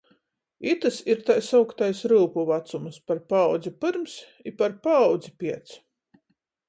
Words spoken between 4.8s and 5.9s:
paaudzi piec.